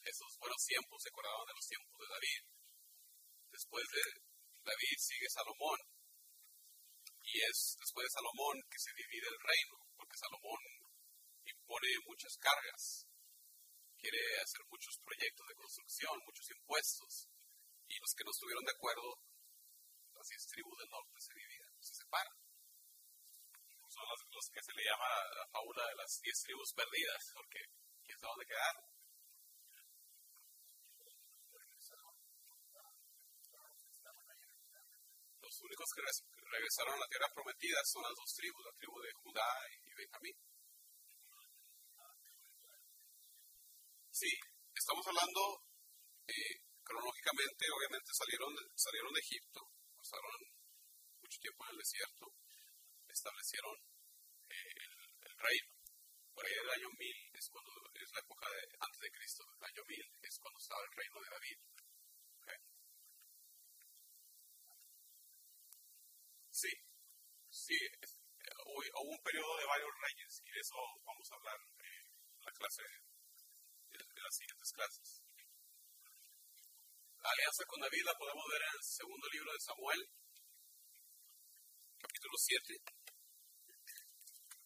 [0.00, 2.40] esos buenos tiempos, se acordaban de los tiempos de David.
[3.52, 4.04] Después de
[4.64, 5.80] David sigue Salomón.
[7.20, 10.62] Y es después de Salomón que se divide el reino, porque Salomón
[11.44, 13.04] impone muchas cargas,
[14.02, 17.28] quiere hacer muchos proyectos de construcción, muchos impuestos,
[17.88, 19.08] y los que no estuvieron de acuerdo,
[20.14, 22.36] las diez tribus del norte se dividen, se separan.
[23.92, 27.60] Son los, que se le llama la fábula de las diez tribus perdidas, porque
[28.04, 28.84] quién sabe dónde quedaron.
[35.42, 36.00] Los únicos que
[36.48, 40.36] regresaron a la tierra prometida son las dos tribus, la tribu de Judá y Benjamín.
[44.08, 44.32] Sí,
[44.72, 45.66] estamos hablando
[46.28, 49.60] eh, cronológicamente, obviamente salieron, salieron de Egipto,
[49.96, 50.36] pasaron
[51.22, 52.26] mucho tiempo en el desierto,
[53.08, 53.76] establecieron
[54.48, 54.74] eh,
[55.22, 55.72] el, reino.
[56.34, 59.64] Por ahí el año 1000 es cuando es la época de, antes de Cristo, el
[59.64, 61.58] año 1000 es cuando estaba el reino de David.
[66.52, 66.68] Sí,
[67.48, 68.06] sí, eh,
[68.66, 72.82] hubo, un periodo de varios reyes y de eso vamos a hablar en la clase
[73.88, 75.31] de las siguientes clases.
[77.22, 80.02] La alianza con David la podemos ver en el segundo libro de Samuel,
[82.02, 82.82] capítulo 7.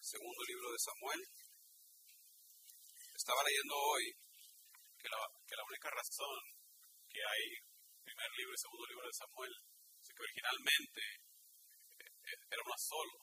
[0.00, 1.20] Segundo libro de Samuel.
[3.12, 4.08] Estaba leyendo hoy
[4.96, 6.40] que la, única razón
[7.12, 7.44] que hay
[8.00, 9.52] primer libro y segundo libro de Samuel
[10.00, 13.20] es que originalmente eh, eh, era uno solo.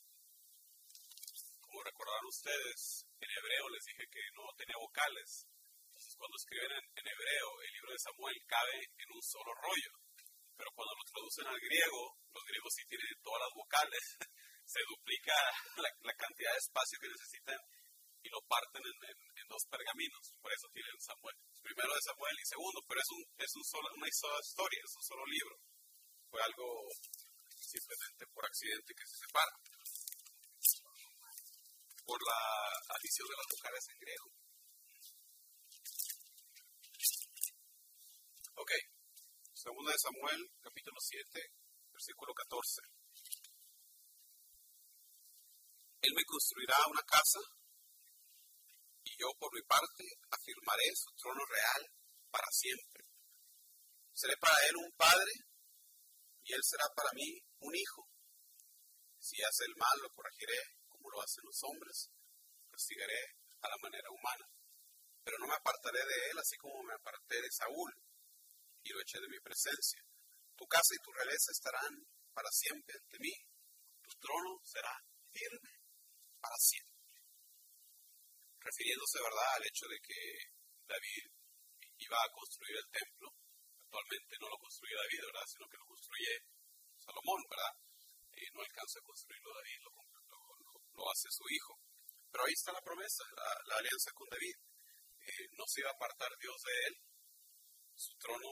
[1.58, 5.50] Como recordarán ustedes, en hebreo les dije que no tenía vocales
[6.24, 9.92] cuando escriben en, hebreo, el libro de Samuel cabe en un solo rollo.
[10.56, 14.04] Pero cuando lo traducen al griego, los griegos sí tienen todas las vocales,
[14.64, 15.36] se duplica
[15.84, 17.60] la, cantidad de espacio que necesitan
[18.24, 20.24] y lo parten en, dos pergaminos.
[20.40, 21.36] Por eso tienen Samuel.
[21.60, 24.96] Primero de Samuel y segundo, pero es, un, es un solo, una sola historia, es
[24.96, 25.56] un solo libro.
[26.32, 26.68] Fue algo
[27.52, 29.54] simplemente por accidente que se separa.
[32.08, 32.40] Por la
[32.96, 34.43] adición de las vocales en griego.
[39.84, 41.28] Segunda de Samuel, capítulo 7,
[41.92, 42.82] versículo 14.
[46.08, 47.40] Él me construirá una casa
[49.04, 51.84] y yo por mi parte afirmaré su trono real
[52.32, 53.04] para siempre.
[54.14, 55.34] Seré para él un padre
[56.48, 58.08] y él será para mí un hijo.
[59.20, 62.08] Si hace el mal, lo corregiré como lo hacen los hombres,
[62.72, 64.48] castigaré a la manera humana.
[65.26, 67.92] Pero no me apartaré de él así como me aparté de Saúl
[68.84, 70.04] y lo eché de mi presencia.
[70.56, 71.94] Tu casa y tu realeza estarán
[72.34, 73.34] para siempre ante mí.
[74.04, 74.94] Tu trono será
[75.32, 75.72] firme
[76.40, 76.94] para siempre.
[78.60, 80.20] Refiriéndose, ¿verdad?, al hecho de que
[80.88, 81.24] David
[81.98, 83.28] iba a construir el templo.
[83.80, 86.34] Actualmente no lo construye David, ¿verdad?, sino que lo construye
[87.00, 87.74] Salomón, ¿verdad?
[88.54, 89.92] No alcanza a construirlo David, lo,
[91.00, 91.74] lo, hace su hijo.
[92.30, 94.58] Pero ahí está la promesa, la, alianza con David.
[95.24, 96.94] Eh, no se iba a apartar Dios de él,
[97.96, 98.50] su trono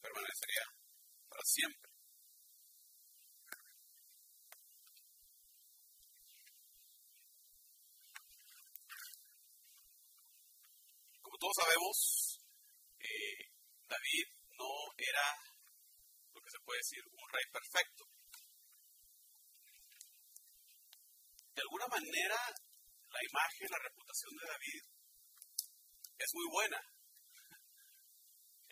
[0.00, 0.64] permanecería
[1.28, 1.90] para siempre.
[11.22, 12.40] Como todos sabemos,
[13.00, 13.50] eh,
[13.86, 14.26] David
[14.58, 15.26] no era
[16.34, 18.04] lo que se puede decir un rey perfecto.
[21.54, 22.38] De alguna manera,
[23.10, 24.82] la imagen, la reputación de David
[26.18, 26.97] es muy buena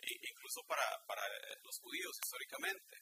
[0.07, 2.95] incluso para, para eh, los judíos históricamente,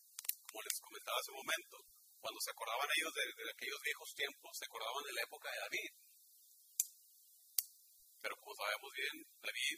[0.50, 1.78] como les comentaba hace un momento,
[2.26, 5.92] cuando se acordaban ellos de, aquellos viejos tiempos, se acordaban de la época de David.
[8.18, 9.16] Pero como sabemos bien,
[9.46, 9.78] David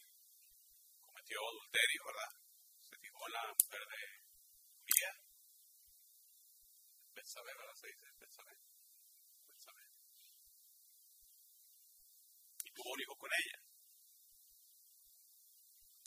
[1.03, 2.31] cometió adulterio, ¿verdad?
[2.87, 3.99] Se fijó en la mujer de
[4.79, 5.15] Uriah.
[7.11, 7.75] Betsabé, ¿verdad?
[7.75, 8.53] Se dice Betsabé.
[9.51, 9.83] Betsabé.
[12.63, 13.59] Y tuvo un hijo con ella.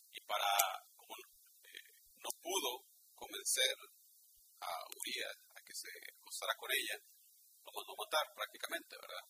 [0.09, 0.49] Y para,
[2.41, 3.77] pudo convencer
[4.61, 5.89] a Uriah a que se
[6.21, 6.97] acostara con ella,
[7.65, 9.25] lo mandó matar prácticamente, ¿verdad?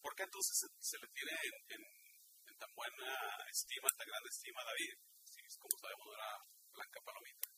[0.00, 1.32] ¿Por qué entonces se, le tiene
[1.68, 3.10] en, tan buena
[3.50, 4.94] estima, tan grande estima a David?
[5.24, 6.30] Si, como sabemos, era
[6.72, 7.48] blanca palomita.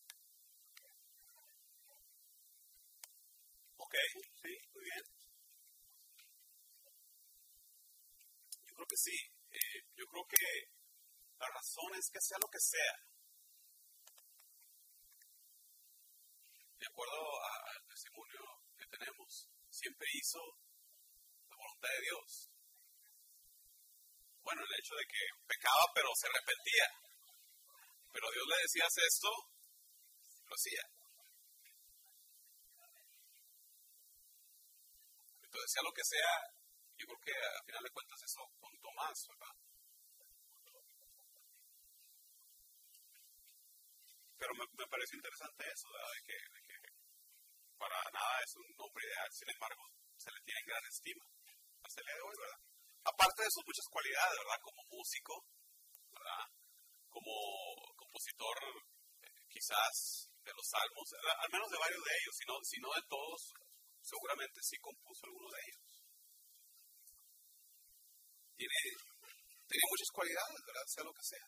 [3.77, 3.95] Ok,
[4.43, 5.05] sí, muy bien.
[8.67, 9.17] Yo creo que sí.
[9.53, 10.47] Eh, yo creo que
[11.39, 13.08] la razón es que sea lo que sea.
[16.79, 18.41] De acuerdo al testimonio
[18.79, 20.41] que tenemos, siempre hizo
[21.87, 22.51] de Dios.
[24.43, 26.87] Bueno, el hecho de que pecaba pero se arrepentía.
[28.13, 29.31] Pero Dios le decía, haz esto,
[30.49, 30.83] lo hacía.
[35.43, 36.33] Entonces, sea lo que sea,
[36.97, 39.55] yo creo que al final de cuentas eso contó más, ¿verdad?
[44.39, 46.11] Pero me, me parece interesante eso, ¿verdad?
[46.15, 46.58] De que
[47.79, 49.83] para nada es un hombre ideal, sin embargo,
[50.19, 51.25] se le tiene en gran estima
[51.83, 52.61] hasta el día de hoy, ¿verdad?
[53.07, 54.61] Aparte de sus muchas cualidades, ¿verdad?
[54.61, 55.35] Como músico,
[56.11, 56.45] ¿verdad?
[57.09, 57.33] Como
[57.97, 58.57] compositor,
[59.23, 62.91] eh, quizás de los salmos, al menos de varios de ellos, si no, si no
[62.93, 63.41] de todos,
[64.03, 65.89] seguramente sí compuso alguno de ellos.
[68.59, 68.81] Tiene,
[69.71, 70.87] tiene muchas cualidades, ¿verdad?
[70.89, 71.47] Sea lo que sea.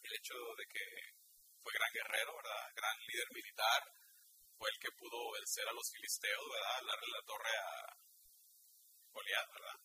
[0.00, 0.84] El hecho de que
[1.60, 2.64] fue gran guerrero, ¿verdad?
[2.72, 3.80] Gran líder militar,
[4.60, 6.80] fue el que pudo vencer a los filisteos, ¿verdad?
[6.84, 7.96] La, la torre a,
[9.08, 9.78] Goliat, ¿verdad?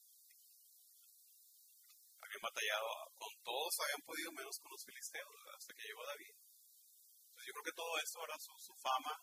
[2.19, 5.55] Habían batallado con todos, habían podido menos con los filisteos, ¿verdad?
[5.55, 6.35] Hasta que llegó David.
[6.35, 9.15] Entonces yo creo que todo esto, ahora su, su fama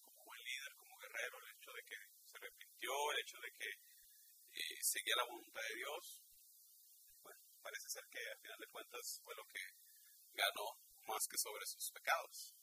[0.00, 3.68] como buen líder, como guerrero, el hecho de que se arrepintió, el hecho de que
[4.56, 6.24] eh, seguía la voluntad de Dios,
[7.20, 9.60] bueno, parece ser que al final de cuentas fue lo que
[10.32, 12.56] ganó más que sobre sus pecados.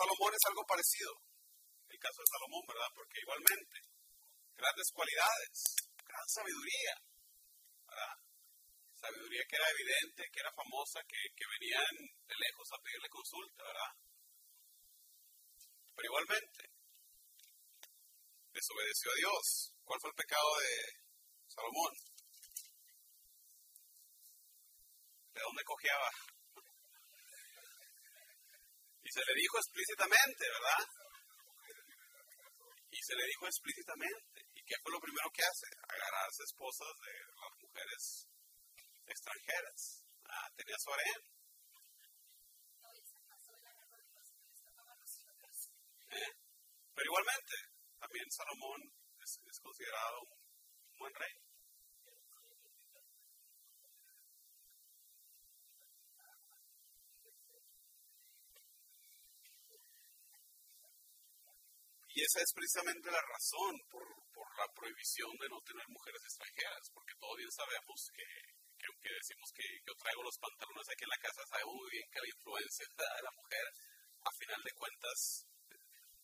[0.00, 1.12] Salomón es algo parecido.
[1.88, 2.90] El caso de Salomón, ¿verdad?
[2.94, 3.76] Porque igualmente,
[4.56, 5.56] grandes cualidades,
[6.00, 6.94] gran sabiduría,
[7.84, 8.16] ¿verdad?
[8.96, 11.94] Sabiduría que era evidente, que era famosa, que, que venían
[12.28, 13.92] de lejos a pedirle consulta, ¿verdad?
[15.96, 16.62] Pero igualmente,
[18.52, 19.74] desobedeció a Dios.
[19.84, 20.72] ¿Cuál fue el pecado de
[21.44, 21.92] Salomón?
[25.34, 26.10] ¿De dónde cojeaba?
[29.10, 30.86] Y se le dijo explícitamente, ¿verdad?
[32.94, 34.38] Y se le dijo explícitamente.
[34.54, 35.66] ¿Y qué fue lo primero que hace?
[35.82, 38.30] Agarrarse esposas de las mujeres
[39.10, 40.06] extranjeras.
[40.30, 41.22] Ah, tenía su harén.
[46.10, 46.30] ¿Eh?
[46.94, 47.56] Pero igualmente,
[47.98, 48.80] también Salomón
[49.26, 51.34] es, considerado un buen rey.
[62.20, 66.84] Y esa es precisamente la razón por, por, la prohibición de no tener mujeres extranjeras,
[66.92, 68.28] porque todos bien sabemos que,
[68.76, 72.04] que aunque decimos que yo traigo los pantalones aquí en la casa, sabemos muy bien
[72.12, 73.66] que la influencia de la mujer,
[74.20, 75.18] a final de cuentas,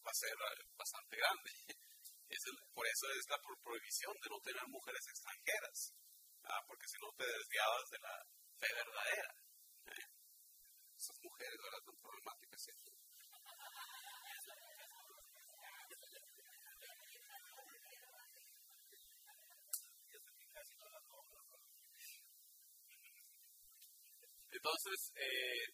[0.05, 0.37] va a ser
[0.77, 1.51] bastante grande.
[2.77, 5.97] Por eso es la prohibición de no tener mujeres extranjeras,
[6.45, 6.61] ¿ah?
[6.69, 8.15] porque si no te desviabas de la
[8.61, 9.33] fe verdadera.
[9.97, 10.05] ¿eh?
[10.93, 11.81] Esas mujeres, ¿verdad?
[11.89, 12.96] Tan problemáticas siempre.
[24.57, 25.69] Entonces, eh,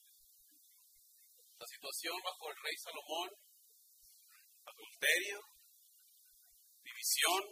[1.56, 3.30] la situación bajo el rey Salomón,
[4.66, 5.38] adulterio,
[6.82, 7.42] división,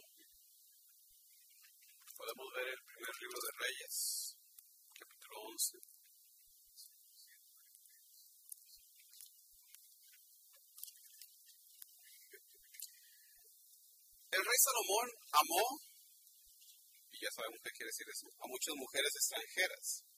[2.18, 4.36] podemos ver el primer libro de Reyes,
[4.98, 5.78] capítulo 11.
[14.34, 15.66] El rey Salomón amó,
[17.12, 20.09] y ya sabemos qué quiere decir eso, a muchas mujeres extranjeras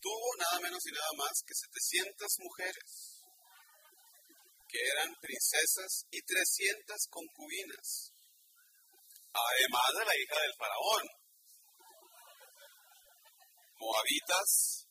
[0.00, 3.24] tuvo nada menos y nada más que 700 mujeres,
[4.68, 8.12] que eran princesas y 300 concubinas,
[9.32, 11.04] además de la hija del faraón,
[13.78, 14.86] moabitas,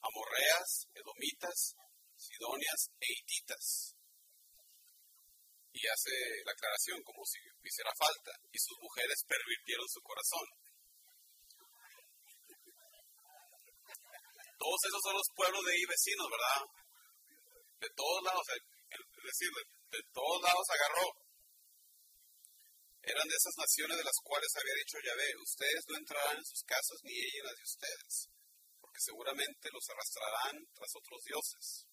[0.00, 1.74] amorreas, edomitas,
[2.16, 3.94] sidonias e hititas.
[5.72, 6.10] Y hace
[6.44, 8.32] la aclaración como si hiciera falta.
[8.50, 10.46] Y sus mujeres pervirtieron su corazón.
[14.58, 16.62] Todos esos son los pueblos de ahí vecinos, ¿verdad?
[17.78, 21.06] De todos lados, es decir, de, todos lados agarró.
[23.06, 26.62] Eran de esas naciones de las cuales había dicho Yahvé, ustedes no entrarán en sus
[26.66, 28.12] casas ni ellas en las de ustedes,
[28.82, 31.86] porque seguramente los arrastrarán tras otros dioses.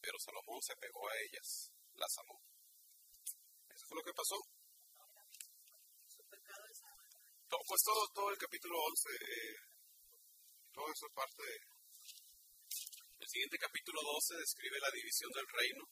[0.00, 2.40] Pero Salomón se pegó a ellas, las amó.
[3.68, 4.40] Eso fue lo que pasó.
[7.66, 9.75] Pues todo, todo el capítulo 11
[10.76, 11.56] todo eso es parte de...
[13.18, 15.84] El siguiente capítulo 12 describe la división del reino.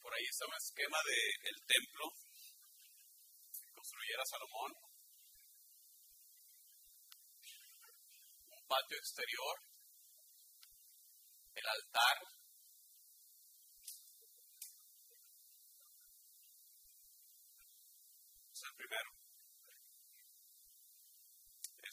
[0.00, 2.04] Por ahí está un esquema del templo
[3.58, 4.72] que construyera Salomón.
[8.54, 9.54] Un patio exterior,
[11.54, 12.39] el altar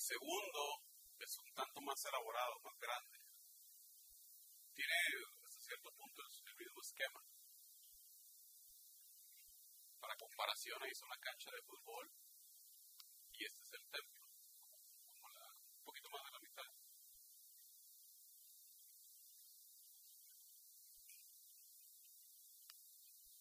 [0.08, 0.88] segundo
[1.20, 3.18] es un tanto más elaborado, más grande.
[4.74, 4.96] Tiene
[5.44, 7.20] hasta cierto punto el mismo esquema.
[10.00, 12.08] Para comparación, ahí es una cancha de fútbol
[13.34, 14.24] y este es el templo,
[15.12, 16.70] como un poquito más de la mitad.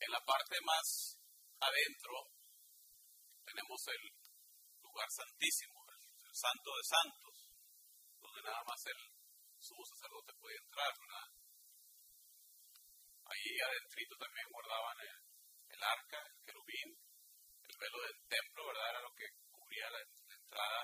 [0.00, 1.20] En la parte más
[1.60, 2.36] adentro
[3.46, 4.02] tenemos el
[4.82, 5.86] lugar santísimo,
[6.32, 7.34] santo de santos,
[8.20, 9.00] donde nada más el
[9.58, 10.92] sumo sacerdote podía entrar.
[13.26, 16.98] Ahí adentrito también guardaban el, arca, el querubín,
[17.62, 18.90] el velo del templo, ¿verdad?
[18.90, 20.82] Era lo que cubría la, entrada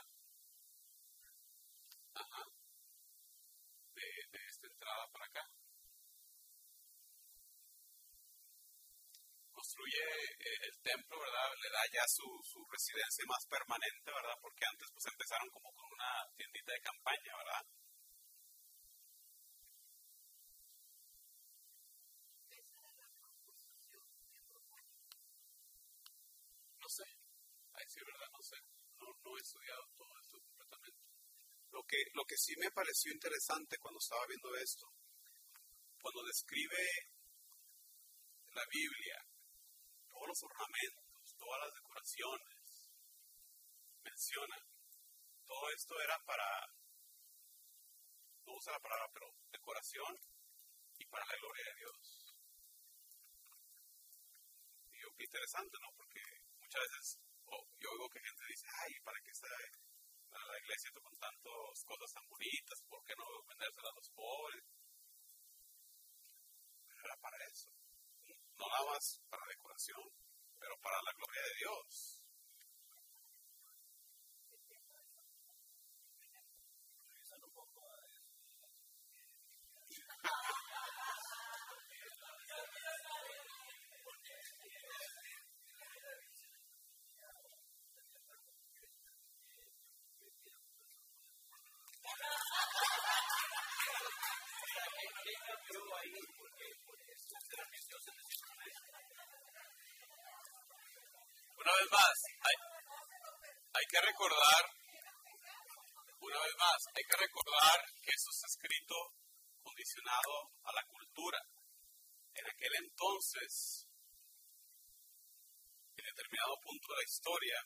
[3.95, 5.62] de, de esta entrada para acá.
[9.83, 9.99] Construye
[10.39, 11.51] eh, el templo, ¿verdad?
[11.61, 14.39] Le da ya su, su residencia más permanente, ¿verdad?
[14.41, 17.65] Porque antes pues empezaron como con una tiendita de campaña, ¿verdad?
[26.79, 27.05] No sé,
[27.73, 28.57] a decir verdad, no sé.
[28.99, 31.03] No, no he estudiado todo esto completamente.
[31.71, 34.87] Lo que, lo que sí me pareció interesante cuando estaba viendo esto,
[36.01, 36.87] cuando describe
[38.53, 39.32] la Biblia
[40.23, 42.55] todos los ornamentos, todas las decoraciones,
[44.05, 44.59] menciona,
[45.45, 46.47] todo esto era para,
[48.47, 50.15] no usa la palabra, pero decoración
[50.99, 52.37] y para la gloria de Dios.
[54.95, 55.91] Y yo, qué interesante, ¿no?
[55.97, 56.23] Porque
[56.61, 57.19] muchas veces
[57.83, 62.29] yo oigo que gente dice, ay, ¿para qué está la iglesia con tantas cosas tan
[62.31, 62.79] bonitas?
[62.87, 64.65] ¿Por qué no vendérselas a los pobres?
[67.03, 67.82] era para eso
[68.69, 70.03] no para decoración,
[70.59, 72.19] pero para la gloria de Dios.
[101.63, 102.19] Una vez más,
[103.73, 104.65] hay, que recordar,
[106.19, 108.97] una vez más, hay que recordar que eso está escrito
[109.63, 111.39] condicionado a la cultura.
[112.35, 113.87] En aquel entonces,
[115.95, 117.59] en determinado punto de la historia,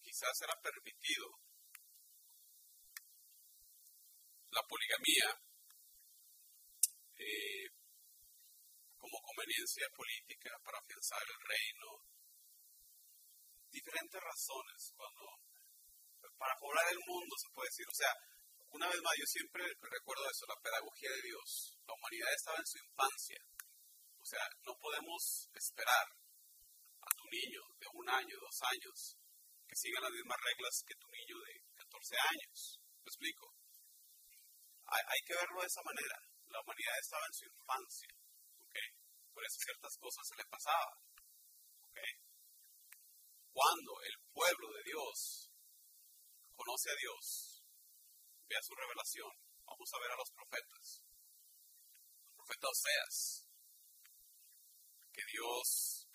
[0.00, 1.26] quizás era permitido
[4.52, 5.28] la poligamía
[7.18, 7.68] eh,
[8.96, 12.14] como conveniencia política para afianzar el reino.
[13.74, 15.26] Diferentes razones cuando
[16.38, 17.86] para poblar el mundo se puede decir.
[17.88, 18.12] O sea,
[18.70, 21.74] una vez más, yo siempre recuerdo eso, la pedagogía de Dios.
[21.86, 23.40] La humanidad estaba en su infancia.
[24.18, 29.18] O sea, no podemos esperar a tu niño de un año, dos años,
[29.66, 32.80] que siga las mismas reglas que tu niño de 14 años.
[33.04, 33.52] ¿Me explico?
[34.86, 36.16] Hay, que verlo de esa manera.
[36.46, 38.12] La humanidad estaba en su infancia.
[39.34, 40.98] Por eso ciertas cosas se le pasaban.
[43.54, 45.48] Cuando el pueblo de Dios
[46.56, 47.62] conoce a Dios,
[48.50, 49.30] vea su revelación,
[49.62, 51.06] vamos a ver a los profetas.
[52.26, 53.46] El profeta Oseas,
[55.14, 56.08] que Dios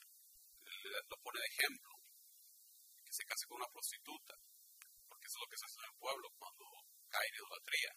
[1.08, 1.96] lo pone de ejemplo,
[3.08, 4.36] que se case con una prostituta,
[5.30, 6.66] eso es lo que se hace en el pueblo cuando
[7.08, 7.92] cae en idolatría.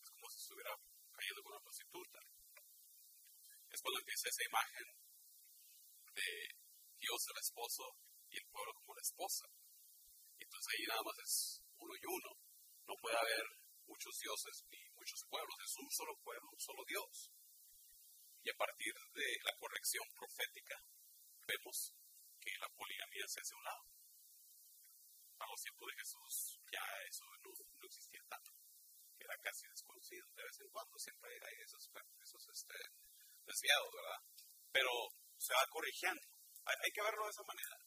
[0.00, 0.72] Es como si estuviera
[1.12, 2.18] cayendo con una prostituta.
[3.68, 4.86] Es cuando empieza esa imagen
[6.14, 6.30] de
[7.02, 7.84] Dios el esposo
[8.32, 9.44] y el pueblo como la esposa.
[10.40, 12.30] Entonces ahí nada más es uno y uno.
[12.88, 13.44] No puede haber
[13.84, 17.30] muchos dioses ni muchos pueblos, es un solo pueblo, un solo Dios.
[18.42, 20.76] Y a partir de la corrección profética,
[21.46, 21.94] vemos
[22.40, 23.84] que la poligamia se hace un lado.
[25.38, 27.50] A los tiempos de Jesús ya eso no,
[27.86, 28.50] existía tanto,
[29.18, 30.26] era casi desconocido.
[30.34, 31.90] De vez en cuando siempre hay esos,
[32.22, 32.78] esos este,
[33.44, 34.20] desviados, ¿verdad?
[34.72, 34.90] Pero
[35.36, 36.22] se va corrigiendo.
[36.64, 37.81] hay que verlo de esa manera.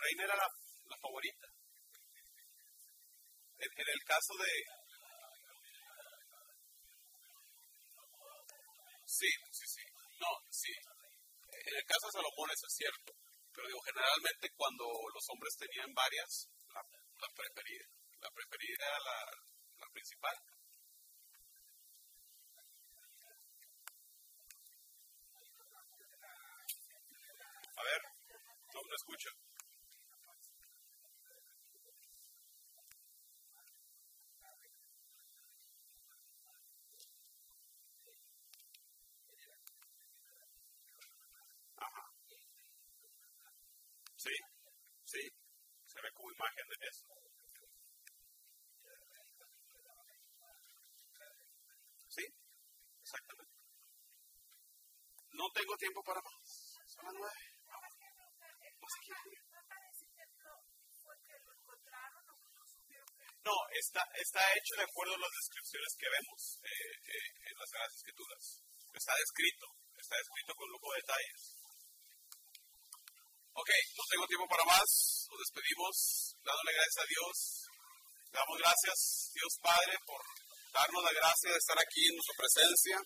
[0.00, 0.48] Reina era la,
[1.00, 1.46] favorita.
[3.58, 4.50] En, el caso de...
[9.06, 9.82] Sí, sí, sí.
[10.20, 10.72] No, sí.
[11.66, 13.12] En el caso de Salomón eso es cierto.
[13.52, 16.82] Pero digo, generalmente cuando los hombres tenían varias, la,
[17.34, 17.84] preferida.
[18.20, 20.36] La preferida era la, principal.
[27.76, 28.02] A ver,
[28.74, 29.30] no me escucho.
[44.16, 44.36] Sí,
[45.04, 45.20] sí,
[45.86, 46.00] se
[46.60, 47.04] imagen de eso.
[52.08, 52.24] Sí,
[53.02, 53.54] exactamente.
[55.32, 56.76] No tengo tiempo para más.
[56.86, 57.60] Son las nueve.
[63.42, 67.70] No, está, está hecho de acuerdo a las descripciones que vemos eh, eh, en las
[67.70, 68.62] Sagradas Escrituras.
[68.92, 71.59] Está descrito, está descrito con lujo de detalles.
[73.60, 74.88] Ok, no tengo tiempo para más.
[75.28, 77.36] Nos despedimos dándole gracias a Dios.
[78.32, 78.98] Damos gracias,
[79.36, 80.22] Dios Padre, por
[80.72, 82.96] darnos la gracia de estar aquí en su presencia.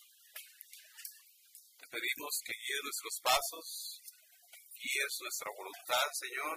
[1.74, 3.66] Te pedimos que guíes nuestros pasos,
[4.78, 6.54] guíes nuestra voluntad, Señor.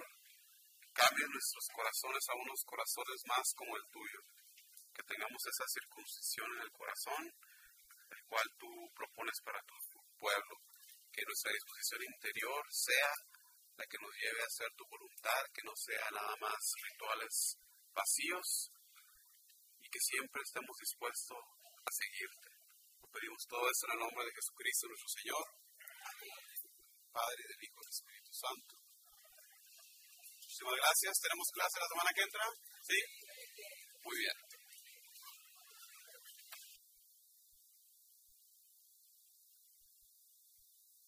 [0.94, 4.20] Cambie nuestros corazones a unos corazones más como el tuyo.
[4.94, 7.22] Que tengamos esa circuncisión en el corazón,
[8.14, 9.74] el cual tú propones para tu
[10.22, 10.54] pueblo.
[11.10, 13.10] Que nuestra disposición interior sea
[13.78, 17.54] la que nos lleve a hacer tu voluntad, que no sea nada más rituales
[17.94, 18.74] vacíos
[19.78, 22.58] y que siempre estemos dispuestos a seguirte.
[23.08, 25.46] Pedimos todo esto en el nombre de Jesucristo nuestro Señor,
[27.10, 28.74] Padre, del Hijo y del Espíritu Santo.
[30.42, 31.12] Muchísimas gracias.
[31.22, 32.44] ¿Tenemos clase la semana que entra?
[32.82, 32.98] ¿Sí?
[34.04, 34.47] Muy bien.